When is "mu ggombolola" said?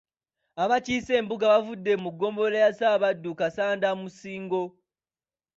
2.03-2.57